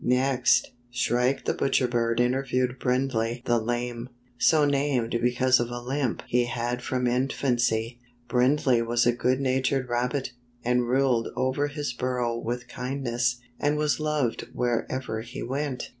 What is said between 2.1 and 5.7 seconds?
interviewed Brindley the Lame, so named because of